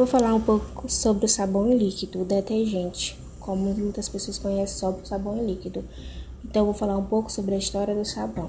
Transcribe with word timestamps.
Vou 0.00 0.06
falar 0.06 0.32
um 0.32 0.40
pouco 0.40 0.90
sobre 0.90 1.26
o 1.26 1.28
sabão 1.28 1.70
líquido, 1.76 2.22
o 2.22 2.24
detergente, 2.24 3.18
como 3.38 3.74
muitas 3.74 4.08
pessoas 4.08 4.38
conhecem 4.38 4.78
só 4.78 4.88
o 4.88 5.04
sabão 5.04 5.44
líquido. 5.44 5.84
Então, 6.42 6.64
vou 6.64 6.72
falar 6.72 6.96
um 6.96 7.04
pouco 7.04 7.30
sobre 7.30 7.54
a 7.54 7.58
história 7.58 7.94
do 7.94 8.02
sabão. 8.02 8.48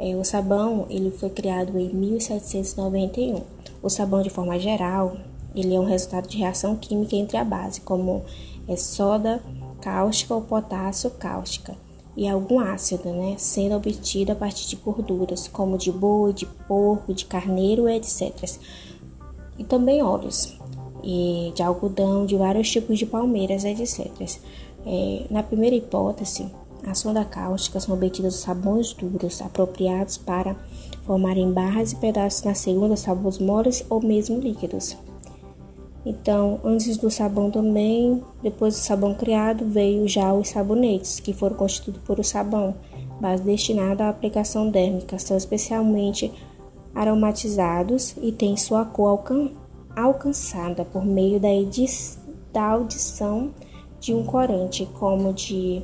É, 0.00 0.16
o 0.16 0.24
sabão 0.24 0.86
ele 0.90 1.12
foi 1.12 1.30
criado 1.30 1.78
em 1.78 1.94
1791. 1.94 3.40
O 3.80 3.88
sabão, 3.88 4.20
de 4.20 4.30
forma 4.30 4.58
geral, 4.58 5.16
ele 5.54 5.76
é 5.76 5.78
um 5.78 5.84
resultado 5.84 6.26
de 6.26 6.38
reação 6.38 6.74
química 6.74 7.14
entre 7.14 7.36
a 7.36 7.44
base, 7.44 7.82
como 7.82 8.24
é 8.66 8.74
soda 8.74 9.40
cáustica 9.80 10.34
ou 10.34 10.42
potássio 10.42 11.08
cáustica, 11.12 11.76
e 12.16 12.26
algum 12.26 12.58
ácido, 12.58 13.10
né, 13.10 13.36
sendo 13.38 13.76
obtido 13.76 14.32
a 14.32 14.34
partir 14.34 14.68
de 14.68 14.74
gorduras, 14.74 15.46
como 15.46 15.78
de 15.78 15.92
boi, 15.92 16.32
de 16.32 16.46
porco, 16.46 17.14
de 17.14 17.26
carneiro, 17.26 17.88
etc. 17.88 18.58
E 19.56 19.62
também 19.62 20.02
óleos, 20.02 20.58
de 21.02 21.62
algodão, 21.62 22.26
de 22.26 22.36
vários 22.36 22.70
tipos 22.70 22.98
de 22.98 23.06
palmeiras, 23.06 23.64
etc. 23.64 24.10
É, 24.86 25.26
na 25.30 25.42
primeira 25.42 25.76
hipótese, 25.76 26.50
a 26.86 26.94
sonda 26.94 27.24
cáustica 27.24 27.78
são 27.80 27.94
obtidos 27.94 28.36
sabões 28.36 28.92
duros, 28.94 29.42
apropriados 29.42 30.16
para 30.16 30.56
formarem 31.04 31.52
barras 31.52 31.92
e 31.92 31.96
pedaços 31.96 32.42
na 32.42 32.54
segunda, 32.54 32.96
sabões 32.96 33.38
moles 33.38 33.84
ou 33.90 34.00
mesmo 34.02 34.38
líquidos. 34.38 34.96
Então, 36.04 36.58
antes 36.64 36.96
do 36.96 37.10
sabão 37.10 37.50
também, 37.50 38.22
depois 38.42 38.74
do 38.74 38.80
sabão 38.80 39.12
criado, 39.12 39.66
veio 39.66 40.08
já 40.08 40.32
os 40.32 40.48
sabonetes, 40.48 41.20
que 41.20 41.34
foram 41.34 41.56
constituídos 41.56 42.02
por 42.02 42.18
o 42.18 42.24
sabão, 42.24 42.74
base 43.20 43.42
destinada 43.42 44.04
à 44.04 44.08
aplicação 44.08 44.70
dérmica, 44.70 45.18
são 45.18 45.36
especialmente 45.36 46.32
aromatizados 46.94 48.14
e 48.22 48.32
têm 48.32 48.56
sua 48.56 48.84
cor 48.84 49.22
alcançada 49.94 50.84
por 50.84 51.04
meio 51.04 51.40
da, 51.40 51.48
da 52.52 52.62
audição 52.62 53.50
de 54.00 54.14
um 54.14 54.24
corante, 54.24 54.86
como 54.98 55.32
de 55.32 55.82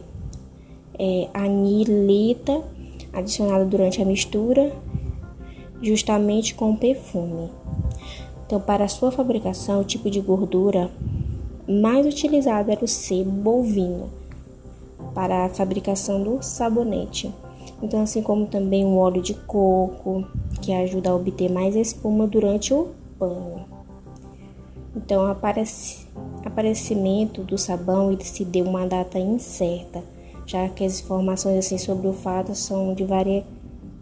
é, 0.98 1.28
anilita, 1.34 2.62
adicionado 3.12 3.66
durante 3.66 4.00
a 4.00 4.04
mistura, 4.04 4.72
justamente 5.82 6.54
com 6.54 6.72
o 6.72 6.76
perfume. 6.76 7.50
Então, 8.46 8.60
para 8.60 8.88
sua 8.88 9.10
fabricação, 9.10 9.80
o 9.80 9.84
tipo 9.84 10.08
de 10.08 10.20
gordura 10.20 10.90
mais 11.68 12.06
utilizado 12.06 12.70
era 12.70 12.84
o 12.84 12.88
sebo 12.88 13.30
bovino 13.30 14.08
para 15.14 15.46
a 15.46 15.48
fabricação 15.48 16.22
do 16.22 16.42
sabonete. 16.42 17.32
Então, 17.82 18.00
assim 18.02 18.22
como 18.22 18.46
também 18.46 18.84
o 18.84 18.96
óleo 18.96 19.20
de 19.20 19.34
coco, 19.34 20.24
que 20.62 20.72
ajuda 20.72 21.10
a 21.10 21.14
obter 21.14 21.50
mais 21.50 21.74
espuma 21.74 22.26
durante 22.26 22.72
o 22.72 22.88
banho. 23.18 23.64
Então, 24.96 25.24
o 25.24 26.46
aparecimento 26.46 27.42
do 27.42 27.58
sabão 27.58 28.10
ele 28.10 28.24
se 28.24 28.46
deu 28.46 28.64
uma 28.64 28.86
data 28.86 29.18
incerta, 29.18 30.02
já 30.46 30.66
que 30.70 30.84
as 30.84 31.00
informações 31.00 31.58
assim 31.58 31.76
sobre 31.76 32.08
o 32.08 32.14
fato 32.14 32.54
são 32.54 32.94
de 32.94 33.04
vari 33.04 33.44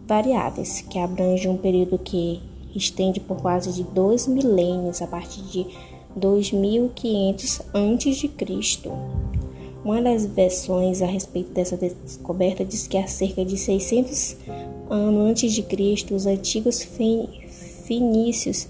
variáveis, 0.07 0.81
que 0.81 0.97
abrangem 0.97 1.51
um 1.51 1.57
período 1.57 1.97
que 1.99 2.41
estende 2.73 3.19
por 3.19 3.37
quase 3.37 3.73
de 3.73 3.83
dois 3.83 4.25
milênios 4.27 5.01
a 5.01 5.07
partir 5.07 5.41
de 5.43 5.67
2500 6.15 7.61
a.C. 7.73 8.91
Uma 9.83 10.01
das 10.01 10.25
versões 10.25 11.01
a 11.01 11.05
respeito 11.05 11.51
dessa 11.51 11.75
descoberta 11.75 12.63
diz 12.63 12.87
que 12.87 12.97
há 12.97 13.05
cerca 13.05 13.43
de 13.43 13.57
600 13.57 14.37
anos 14.89 15.29
antes 15.29 15.51
de 15.51 15.61
Cristo, 15.61 16.15
os 16.15 16.25
antigos 16.25 16.83
fenícios 17.85 18.67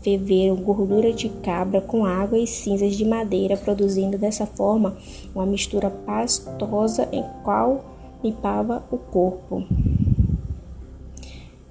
ferveram 0.00 0.56
gordura 0.56 1.12
de 1.12 1.28
cabra 1.28 1.80
com 1.80 2.04
água 2.04 2.38
e 2.38 2.46
cinzas 2.46 2.94
de 2.94 3.04
madeira, 3.04 3.56
produzindo 3.56 4.16
dessa 4.16 4.46
forma 4.46 4.96
uma 5.34 5.46
mistura 5.46 5.90
pastosa 5.90 7.08
em 7.12 7.24
qual 7.42 7.84
limpava 8.22 8.84
o 8.90 8.98
corpo. 8.98 9.64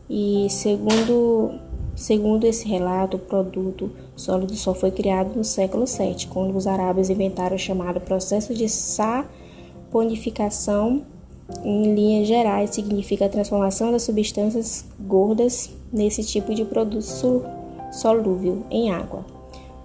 E 0.09 0.47
segundo 0.49 1.67
Segundo 1.97 2.45
esse 2.45 2.65
relato, 2.67 3.17
o 3.17 3.19
produto 3.19 3.89
sólido 4.15 4.53
só 4.53 4.75
foi 4.75 4.91
criado 4.91 5.35
no 5.35 5.43
século 5.43 5.85
VII, 5.85 6.27
quando 6.29 6.55
os 6.55 6.67
árabes 6.67 7.09
inventaram 7.09 7.55
o 7.55 7.59
chamado 7.59 7.99
processo 7.99 8.53
de 8.53 8.69
saponificação. 8.69 11.01
Em 11.63 11.95
linhas 11.95 12.27
gerais, 12.27 12.69
significa 12.69 13.25
a 13.25 13.29
transformação 13.29 13.91
das 13.91 14.03
substâncias 14.03 14.85
gordas 14.99 15.71
nesse 15.91 16.23
tipo 16.23 16.53
de 16.53 16.63
produto 16.65 17.43
solúvel 17.91 18.63
em 18.69 18.91
água. 18.91 19.25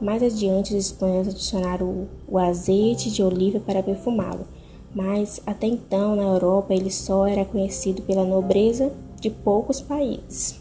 Mais 0.01 0.21
adiante, 0.21 0.75
os 0.75 0.87
espanhóis 0.87 1.29
adicionaram 1.29 2.09
o, 2.29 2.39
azeite 2.39 3.11
de 3.11 3.23
oliva 3.23 3.61
para 3.61 3.85
perfumá-lo, 3.85 4.47
mas 4.93 5.41
até 5.47 5.69
então 5.69 6.17
na 6.17 6.25
Europa 6.25 6.75
ele 6.75 6.91
só 6.91 7.25
era 7.27 7.45
conhecido 7.45 8.03
pela 8.03 8.25
nobreza 8.25 8.93
de 9.21 9.31
poucos 9.31 9.81
países. 9.81 10.61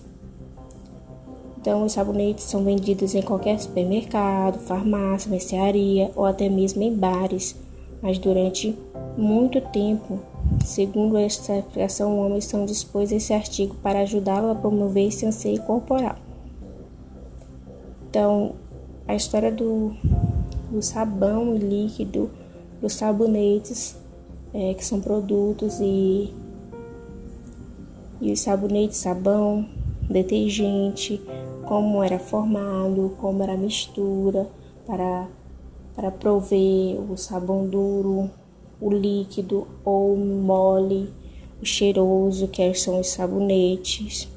Então, 1.59 1.83
os 1.83 1.93
sabonetes 1.93 2.45
são 2.45 2.63
vendidos 2.63 3.15
em 3.15 3.21
qualquer 3.21 3.59
supermercado, 3.59 4.59
farmácia, 4.59 5.29
mercearia 5.29 6.11
ou 6.15 6.25
até 6.25 6.49
mesmo 6.49 6.81
em 6.81 6.93
bares. 6.93 7.55
Mas 8.01 8.17
durante 8.17 8.75
muito 9.15 9.61
tempo, 9.61 10.19
segundo 10.65 11.17
esta 11.17 11.57
explicação, 11.57 12.19
homens 12.19 12.45
são 12.45 12.65
dispôs 12.65 13.11
esse 13.11 13.31
artigo 13.31 13.75
para 13.75 14.01
ajudá-lo 14.01 14.49
a 14.51 14.55
promover 14.55 15.07
esse 15.07 15.23
anseio 15.25 15.61
corporal. 15.61 16.15
Então, 18.11 18.55
a 19.07 19.15
história 19.15 19.49
do, 19.49 19.93
do 20.69 20.81
sabão 20.81 21.55
líquido, 21.55 22.29
dos 22.81 22.95
sabonetes, 22.95 23.95
é, 24.53 24.73
que 24.73 24.83
são 24.83 24.99
produtos 24.99 25.79
e, 25.79 26.33
e 28.19 28.33
os 28.33 28.41
sabonetes, 28.41 28.97
sabão, 28.97 29.65
detergente, 30.09 31.21
como 31.65 32.03
era 32.03 32.19
formado, 32.19 33.15
como 33.21 33.43
era 33.43 33.53
a 33.53 33.57
mistura 33.57 34.45
para, 34.85 35.29
para 35.95 36.11
prover 36.11 36.99
o 37.09 37.15
sabão 37.15 37.65
duro, 37.65 38.29
o 38.81 38.91
líquido 38.91 39.65
ou 39.85 40.17
mole, 40.17 41.09
o 41.61 41.65
cheiroso, 41.65 42.49
que 42.49 42.73
são 42.73 42.99
os 42.99 43.07
sabonetes. 43.07 44.27